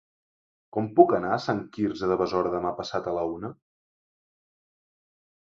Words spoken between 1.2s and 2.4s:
a Sant Quirze de